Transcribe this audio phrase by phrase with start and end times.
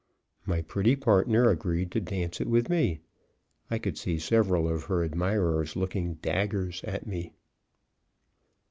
[0.47, 3.01] My pretty partner agreed to dance it with me;
[3.69, 7.33] I could see several of her admirers looking "daggers" at me.